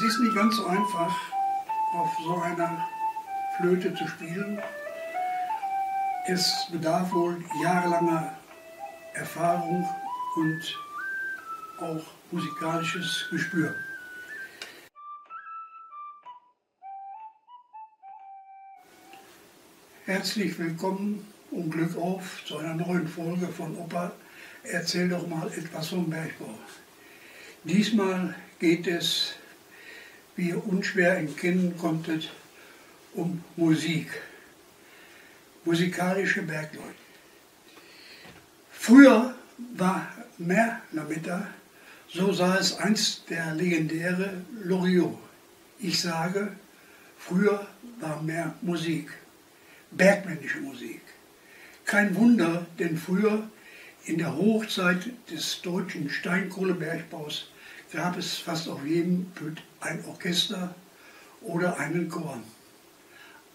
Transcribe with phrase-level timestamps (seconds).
[0.00, 1.14] Es ist nicht ganz so einfach,
[1.92, 2.88] auf so einer
[3.58, 4.58] Flöte zu spielen.
[6.26, 8.34] Es bedarf wohl jahrelanger
[9.12, 9.86] Erfahrung
[10.36, 10.78] und
[11.80, 13.74] auch musikalisches Gespür.
[20.06, 24.12] Herzlich willkommen und Glück auf zu einer neuen Folge von Opa.
[24.62, 26.58] Erzähl doch mal etwas vom Bergbau.
[27.64, 29.34] Diesmal geht es,
[30.40, 32.30] wie ihr unschwer erkennen konntet,
[33.12, 34.08] um Musik.
[35.66, 37.02] Musikalische Bergleute.
[38.72, 39.34] Früher
[39.76, 41.46] war mehr Lametta,
[42.08, 45.18] so sah es einst der legendäre Loriot.
[45.78, 46.56] Ich sage,
[47.18, 47.66] früher
[48.00, 49.10] war mehr Musik,
[49.90, 51.02] bergmännische Musik.
[51.84, 53.46] Kein Wunder, denn früher
[54.06, 57.50] in der Hochzeit des deutschen Steinkohlebergbaus
[57.92, 59.26] gab es fast auf jedem
[59.80, 60.74] ein Orchester
[61.42, 62.40] oder einen Chor.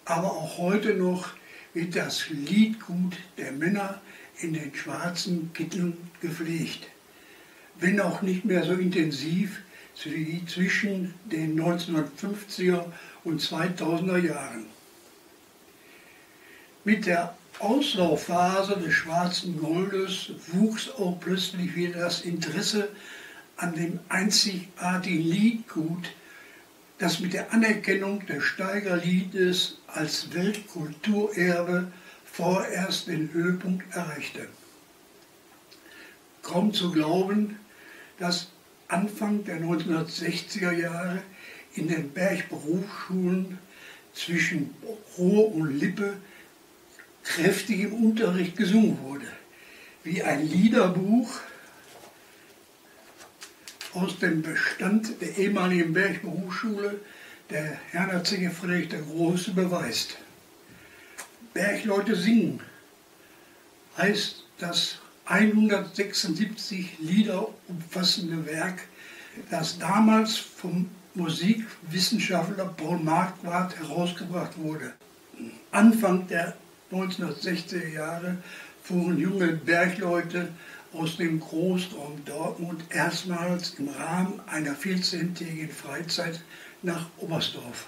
[0.05, 1.29] Aber auch heute noch
[1.73, 4.01] wird das Liedgut der Männer
[4.39, 6.87] in den schwarzen Kitteln gepflegt.
[7.79, 9.61] Wenn auch nicht mehr so intensiv
[10.03, 12.85] wie zwischen den 1950er
[13.23, 14.65] und 2000er Jahren.
[16.83, 22.89] Mit der Auslaufphase des schwarzen Goldes wuchs auch plötzlich wieder das Interesse
[23.57, 26.11] an dem einzigartigen Liedgut,
[26.97, 31.91] das mit der Anerkennung des Steigerliedes als Weltkulturerbe
[32.25, 34.47] vorerst den Höhepunkt erreichte.
[36.41, 37.57] Kaum zu glauben,
[38.19, 38.49] dass
[38.87, 41.21] Anfang der 1960er Jahre
[41.75, 43.57] in den Bergberufsschulen
[44.13, 44.73] zwischen
[45.17, 46.17] Rohr und Lippe
[47.23, 49.25] kräftig im Unterricht gesungen wurde,
[50.03, 51.39] wie ein Liederbuch
[53.95, 56.99] aus dem Bestand der ehemaligen Bergberufsschule
[57.49, 60.17] der Herzige Friedrich der Große beweist.
[61.53, 62.59] Bergleute singen
[63.97, 68.83] heißt das 176 Lieder umfassende Werk,
[69.49, 74.93] das damals vom Musikwissenschaftler Paul Marquardt herausgebracht wurde.
[75.71, 76.55] Anfang der
[76.91, 78.37] 1960er Jahre
[78.83, 80.49] fuhren junge Bergleute
[80.95, 86.41] aus dem Großraum Dortmund erstmals im Rahmen einer 14-tägigen Freizeit
[86.81, 87.87] nach Oberstdorf.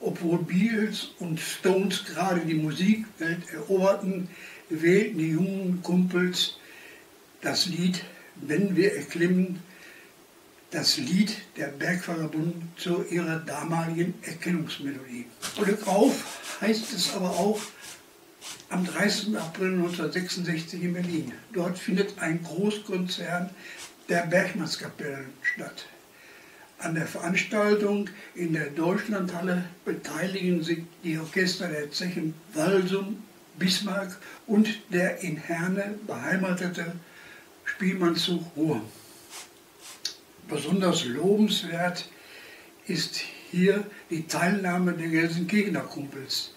[0.00, 4.28] Obwohl Beatles und Stones gerade die Musikwelt eroberten,
[4.68, 6.58] wählten die jungen Kumpels
[7.40, 8.04] das Lied
[8.38, 9.62] Wenn wir erklimmen,
[10.70, 15.24] das Lied der Bergvagabund zu ihrer damaligen Erkennungsmelodie.
[15.56, 17.60] Glück auf heißt es aber auch
[18.68, 19.36] am 30.
[19.36, 21.32] April 1966 in Berlin.
[21.52, 23.50] Dort findet ein Großkonzern
[24.08, 25.86] der Bergmannskapellen statt.
[26.78, 33.22] An der Veranstaltung in der Deutschlandhalle beteiligen sich die Orchester der Zechen Walsum,
[33.58, 36.92] Bismarck und der in Herne beheimatete
[37.64, 38.82] Spielmannszug Ruhr.
[40.48, 42.08] Besonders lobenswert
[42.86, 43.20] ist
[43.50, 46.52] hier die Teilnahme der Gelsenkirchener Kumpels,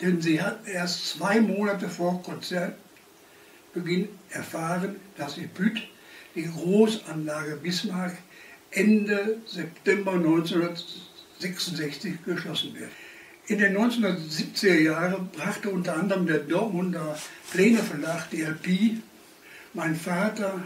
[0.00, 5.88] denn sie hat erst zwei Monate vor Konzertbeginn erfahren, dass in Bütt
[6.34, 8.16] die Großanlage Bismarck
[8.70, 12.90] Ende September 1966 geschlossen wird.
[13.46, 17.18] In den 1970er Jahren brachte unter anderem der Dortmunder
[17.50, 19.02] Pläne Verlag die LP
[19.74, 20.62] Mein Vater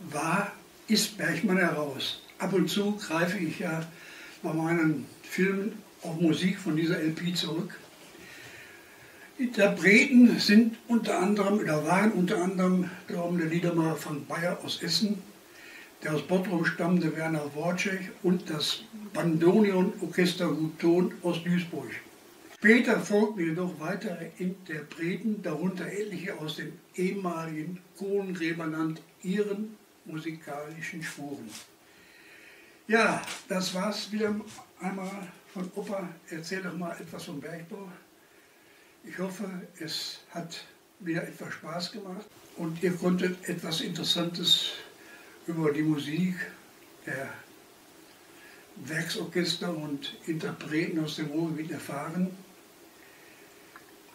[0.00, 0.52] war,
[0.88, 2.20] ist Bergmann heraus.
[2.38, 3.82] Ab und zu greife ich ja
[4.42, 7.78] bei meinen Filmen auf Musik von dieser LP zurück.
[9.40, 15.22] Interpreten sind unter anderem oder waren unter anderem der Liedermacher von Bayer aus Essen,
[16.04, 18.82] der aus Bottrum stammende Werner Worczek und das
[19.14, 21.90] Bandonion Orchester Guton aus Duisburg.
[22.58, 31.48] Später folgten jedoch weitere Interpreten, darunter etliche aus dem ehemaligen Kohlengräberland, ihren musikalischen Spuren.
[32.88, 34.34] Ja, das war's wieder
[34.82, 36.10] einmal von Opa.
[36.28, 37.88] Erzähl doch mal etwas vom Bergbau.
[39.04, 39.48] Ich hoffe,
[39.78, 40.64] es hat
[41.00, 42.26] wieder etwas Spaß gemacht
[42.56, 44.72] und ihr konntet etwas Interessantes
[45.46, 46.34] über die Musik
[47.06, 47.28] der
[48.76, 52.30] Werksorchester und Interpreten aus dem Ruhrgebiet erfahren.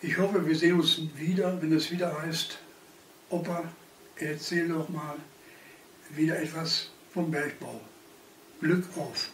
[0.01, 2.59] Ich hoffe, wir sehen uns wieder, wenn es wieder heißt,
[3.29, 3.63] Opa,
[4.17, 5.17] erzähl doch mal
[6.11, 7.81] wieder etwas vom Bergbau.
[8.61, 9.31] Glück auf!